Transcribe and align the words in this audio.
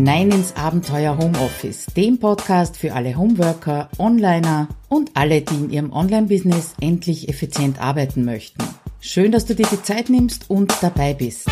hinein 0.00 0.30
ins 0.30 0.56
Abenteuer 0.56 1.18
Homeoffice, 1.18 1.84
dem 1.94 2.18
Podcast 2.18 2.78
für 2.78 2.94
alle 2.94 3.18
Homeworker, 3.18 3.90
Onliner 3.98 4.68
und 4.88 5.10
alle, 5.12 5.42
die 5.42 5.56
in 5.56 5.68
ihrem 5.68 5.92
Online-Business 5.92 6.72
endlich 6.80 7.28
effizient 7.28 7.78
arbeiten 7.82 8.24
möchten. 8.24 8.64
Schön, 9.00 9.30
dass 9.30 9.44
du 9.44 9.54
dir 9.54 9.66
die 9.70 9.82
Zeit 9.82 10.08
nimmst 10.08 10.48
und 10.48 10.72
dabei 10.80 11.12
bist. 11.12 11.50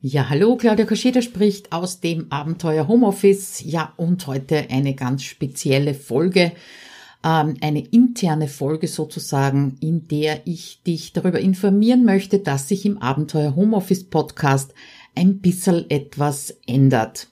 Ja, 0.00 0.30
hallo, 0.30 0.56
Claudia 0.56 0.86
Koscheda 0.86 1.20
spricht 1.20 1.72
aus 1.72 2.00
dem 2.00 2.32
Abenteuer 2.32 2.88
Homeoffice. 2.88 3.62
Ja, 3.62 3.92
und 3.98 4.26
heute 4.26 4.70
eine 4.70 4.94
ganz 4.94 5.24
spezielle 5.24 5.92
Folge, 5.92 6.52
ähm, 7.22 7.58
eine 7.60 7.80
interne 7.86 8.48
Folge 8.48 8.88
sozusagen, 8.88 9.76
in 9.80 10.08
der 10.08 10.46
ich 10.46 10.82
dich 10.84 11.12
darüber 11.12 11.38
informieren 11.38 12.06
möchte, 12.06 12.38
dass 12.38 12.66
sich 12.66 12.86
im 12.86 12.96
Abenteuer 12.96 13.54
Homeoffice 13.56 14.04
Podcast 14.04 14.72
ein 15.14 15.40
bisschen 15.40 15.90
etwas 15.90 16.56
ändert. 16.66 17.28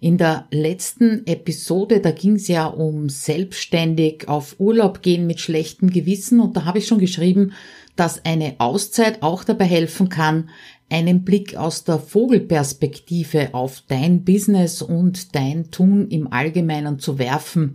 In 0.00 0.16
der 0.16 0.46
letzten 0.52 1.26
Episode, 1.26 2.00
da 2.00 2.12
ging 2.12 2.36
es 2.36 2.46
ja 2.46 2.66
um 2.66 3.08
selbstständig 3.08 4.28
auf 4.28 4.54
Urlaub 4.58 5.02
gehen 5.02 5.26
mit 5.26 5.40
schlechtem 5.40 5.90
Gewissen 5.90 6.38
und 6.38 6.56
da 6.56 6.64
habe 6.64 6.78
ich 6.78 6.86
schon 6.86 7.00
geschrieben, 7.00 7.52
dass 7.96 8.24
eine 8.24 8.54
Auszeit 8.58 9.22
auch 9.22 9.42
dabei 9.42 9.64
helfen 9.64 10.08
kann, 10.08 10.50
einen 10.88 11.24
Blick 11.24 11.56
aus 11.56 11.82
der 11.82 11.98
Vogelperspektive 11.98 13.54
auf 13.54 13.82
dein 13.88 14.24
Business 14.24 14.82
und 14.82 15.34
dein 15.34 15.72
Tun 15.72 16.08
im 16.08 16.32
Allgemeinen 16.32 17.00
zu 17.00 17.18
werfen. 17.18 17.74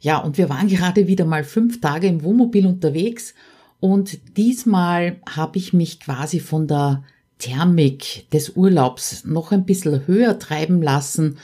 Ja, 0.00 0.18
und 0.18 0.36
wir 0.36 0.50
waren 0.50 0.68
gerade 0.68 1.06
wieder 1.08 1.24
mal 1.24 1.44
fünf 1.44 1.80
Tage 1.80 2.08
im 2.08 2.22
Wohnmobil 2.22 2.66
unterwegs 2.66 3.34
und 3.80 4.36
diesmal 4.36 5.16
habe 5.26 5.56
ich 5.56 5.72
mich 5.72 5.98
quasi 5.98 6.40
von 6.40 6.68
der 6.68 7.04
Thermik 7.38 8.30
des 8.30 8.50
Urlaubs 8.50 9.24
noch 9.24 9.52
ein 9.52 9.64
bisschen 9.64 10.06
höher 10.06 10.38
treiben 10.38 10.82
lassen 10.82 11.38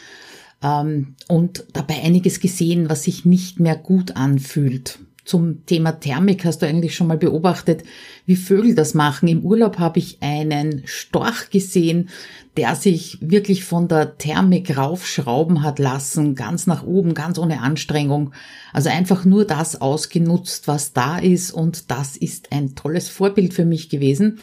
ähm, 0.62 1.14
und 1.28 1.64
dabei 1.72 2.02
einiges 2.02 2.40
gesehen, 2.40 2.88
was 2.88 3.04
sich 3.04 3.24
nicht 3.24 3.60
mehr 3.60 3.76
gut 3.76 4.16
anfühlt. 4.16 4.98
Zum 5.30 5.64
Thema 5.66 5.92
Thermik 5.92 6.44
hast 6.44 6.60
du 6.60 6.66
eigentlich 6.66 6.96
schon 6.96 7.06
mal 7.06 7.18
beobachtet, 7.18 7.84
wie 8.26 8.36
Vögel 8.36 8.74
das 8.74 8.94
machen. 8.94 9.28
Im 9.28 9.44
Urlaub 9.44 9.78
habe 9.78 9.98
ich 9.98 10.18
einen 10.22 10.82
Storch 10.86 11.50
gesehen, 11.50 12.08
der 12.56 12.74
sich 12.74 13.18
wirklich 13.20 13.64
von 13.64 13.86
der 13.86 14.18
Thermik 14.18 14.76
raufschrauben 14.76 15.62
hat 15.62 15.78
lassen, 15.78 16.34
ganz 16.34 16.66
nach 16.66 16.84
oben, 16.84 17.14
ganz 17.14 17.38
ohne 17.38 17.60
Anstrengung. 17.60 18.32
Also 18.72 18.88
einfach 18.88 19.24
nur 19.24 19.44
das 19.44 19.80
ausgenutzt, 19.80 20.66
was 20.66 20.94
da 20.94 21.18
ist 21.18 21.52
und 21.52 21.90
das 21.90 22.16
ist 22.16 22.50
ein 22.50 22.74
tolles 22.74 23.08
Vorbild 23.08 23.54
für 23.54 23.64
mich 23.64 23.88
gewesen. 23.88 24.40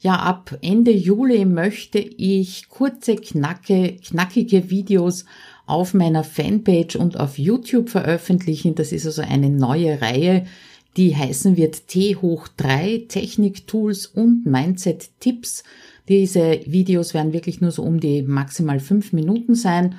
Ja, 0.00 0.16
ab 0.16 0.56
Ende 0.62 0.92
Juli 0.92 1.44
möchte 1.44 1.98
ich 1.98 2.68
kurze, 2.68 3.16
knacke, 3.16 3.96
knackige 3.96 4.70
Videos 4.70 5.24
auf 5.68 5.94
meiner 5.94 6.24
Fanpage 6.24 6.96
und 6.96 7.20
auf 7.20 7.38
YouTube 7.38 7.90
veröffentlichen. 7.90 8.74
Das 8.74 8.92
ist 8.92 9.06
also 9.06 9.22
eine 9.22 9.50
neue 9.50 10.00
Reihe, 10.00 10.46
die 10.96 11.14
heißen 11.14 11.56
wird 11.56 11.86
T 11.88 12.16
hoch 12.16 12.48
3 12.56 13.04
Technik, 13.08 13.66
Tools 13.66 14.06
und 14.06 14.46
Mindset 14.46 15.10
Tipps. 15.20 15.62
Diese 16.08 16.60
Videos 16.66 17.14
werden 17.14 17.32
wirklich 17.32 17.60
nur 17.60 17.70
so 17.70 17.82
um 17.82 18.00
die 18.00 18.22
maximal 18.22 18.80
fünf 18.80 19.12
Minuten 19.12 19.54
sein. 19.54 19.96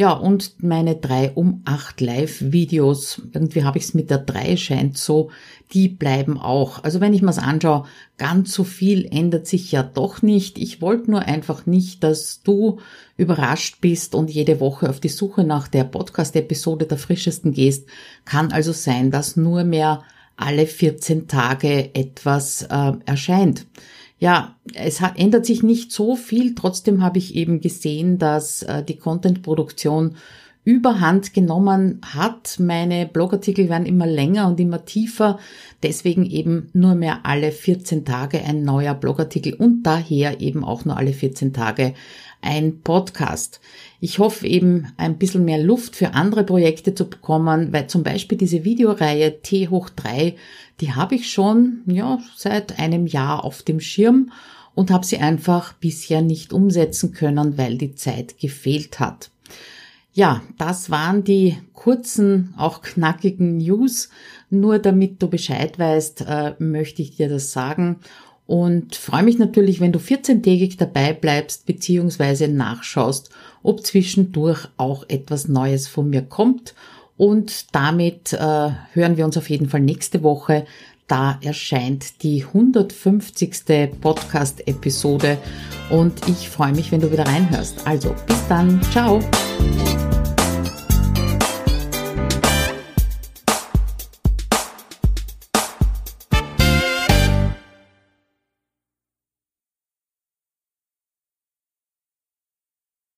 Ja, 0.00 0.12
und 0.12 0.62
meine 0.62 0.96
drei 0.96 1.30
um 1.32 1.60
acht 1.66 2.00
Live-Videos, 2.00 3.20
irgendwie 3.34 3.64
habe 3.64 3.76
ich 3.76 3.84
es 3.84 3.92
mit 3.92 4.08
der 4.08 4.16
drei 4.16 4.56
scheint 4.56 4.96
so, 4.96 5.30
die 5.74 5.88
bleiben 5.88 6.38
auch. 6.38 6.82
Also 6.82 7.02
wenn 7.02 7.12
ich 7.12 7.20
mir's 7.20 7.36
anschaue, 7.36 7.84
ganz 8.16 8.54
so 8.54 8.64
viel 8.64 9.04
ändert 9.04 9.46
sich 9.46 9.70
ja 9.72 9.82
doch 9.82 10.22
nicht. 10.22 10.56
Ich 10.56 10.80
wollte 10.80 11.10
nur 11.10 11.20
einfach 11.20 11.66
nicht, 11.66 12.02
dass 12.02 12.40
du 12.42 12.78
überrascht 13.18 13.82
bist 13.82 14.14
und 14.14 14.30
jede 14.30 14.58
Woche 14.58 14.88
auf 14.88 15.00
die 15.00 15.10
Suche 15.10 15.44
nach 15.44 15.68
der 15.68 15.84
Podcast-Episode 15.84 16.86
der 16.86 16.96
frischesten 16.96 17.52
gehst. 17.52 17.86
Kann 18.24 18.52
also 18.52 18.72
sein, 18.72 19.10
dass 19.10 19.36
nur 19.36 19.64
mehr 19.64 20.02
alle 20.34 20.66
14 20.66 21.28
Tage 21.28 21.94
etwas 21.94 22.62
äh, 22.62 22.92
erscheint. 23.04 23.66
Ja, 24.20 24.54
es 24.74 25.00
hat, 25.00 25.18
ändert 25.18 25.46
sich 25.46 25.62
nicht 25.62 25.92
so 25.92 26.14
viel. 26.14 26.54
Trotzdem 26.54 27.02
habe 27.02 27.18
ich 27.18 27.34
eben 27.34 27.60
gesehen, 27.60 28.18
dass 28.18 28.62
äh, 28.62 28.84
die 28.84 28.98
Content-Produktion 28.98 30.16
überhand 30.62 31.32
genommen 31.32 32.02
hat. 32.02 32.58
Meine 32.60 33.06
Blogartikel 33.06 33.70
werden 33.70 33.86
immer 33.86 34.06
länger 34.06 34.46
und 34.46 34.60
immer 34.60 34.84
tiefer. 34.84 35.38
Deswegen 35.82 36.26
eben 36.26 36.68
nur 36.74 36.94
mehr 36.94 37.20
alle 37.24 37.50
14 37.50 38.04
Tage 38.04 38.44
ein 38.44 38.62
neuer 38.62 38.92
Blogartikel 38.94 39.54
und 39.54 39.84
daher 39.84 40.42
eben 40.42 40.64
auch 40.64 40.84
nur 40.84 40.98
alle 40.98 41.14
14 41.14 41.54
Tage 41.54 41.94
ein 42.42 42.82
Podcast. 42.82 43.60
Ich 44.02 44.18
hoffe 44.18 44.46
eben 44.46 44.86
ein 44.96 45.18
bisschen 45.18 45.44
mehr 45.44 45.62
Luft 45.62 45.94
für 45.94 46.14
andere 46.14 46.44
Projekte 46.44 46.94
zu 46.94 47.08
bekommen, 47.08 47.72
weil 47.72 47.86
zum 47.86 48.02
Beispiel 48.02 48.38
diese 48.38 48.64
Videoreihe 48.64 49.42
T 49.42 49.68
hoch 49.68 49.90
3, 49.90 50.36
die 50.80 50.94
habe 50.94 51.16
ich 51.16 51.30
schon 51.30 51.82
ja, 51.86 52.18
seit 52.34 52.78
einem 52.78 53.06
Jahr 53.06 53.44
auf 53.44 53.62
dem 53.62 53.78
Schirm 53.78 54.32
und 54.74 54.90
habe 54.90 55.04
sie 55.04 55.18
einfach 55.18 55.74
bisher 55.74 56.22
nicht 56.22 56.54
umsetzen 56.54 57.12
können, 57.12 57.58
weil 57.58 57.76
die 57.76 57.94
Zeit 57.94 58.38
gefehlt 58.38 59.00
hat. 59.00 59.30
Ja, 60.12 60.42
das 60.58 60.90
waren 60.90 61.22
die 61.22 61.58
kurzen, 61.74 62.54
auch 62.56 62.82
knackigen 62.82 63.58
News. 63.58 64.08
Nur 64.48 64.78
damit 64.78 65.22
du 65.22 65.28
Bescheid 65.28 65.78
weißt, 65.78 66.22
äh, 66.26 66.54
möchte 66.58 67.02
ich 67.02 67.16
dir 67.16 67.28
das 67.28 67.52
sagen 67.52 68.00
und 68.50 68.96
freue 68.96 69.22
mich 69.22 69.38
natürlich, 69.38 69.78
wenn 69.78 69.92
du 69.92 70.00
14-tägig 70.00 70.76
dabei 70.76 71.12
bleibst 71.12 71.66
bzw. 71.66 72.48
nachschaust, 72.48 73.30
ob 73.62 73.86
zwischendurch 73.86 74.66
auch 74.76 75.04
etwas 75.06 75.46
Neues 75.46 75.86
von 75.86 76.10
mir 76.10 76.22
kommt. 76.22 76.74
Und 77.16 77.72
damit 77.76 78.32
äh, 78.32 78.38
hören 78.92 79.16
wir 79.16 79.24
uns 79.24 79.36
auf 79.36 79.48
jeden 79.50 79.68
Fall 79.68 79.82
nächste 79.82 80.24
Woche. 80.24 80.64
Da 81.06 81.38
erscheint 81.44 82.24
die 82.24 82.44
150. 82.44 84.00
Podcast-Episode 84.00 85.38
und 85.90 86.28
ich 86.28 86.48
freue 86.48 86.72
mich, 86.72 86.90
wenn 86.90 87.02
du 87.02 87.12
wieder 87.12 87.26
reinhörst. 87.26 87.86
Also 87.86 88.16
bis 88.26 88.48
dann, 88.48 88.82
ciao! 88.90 89.20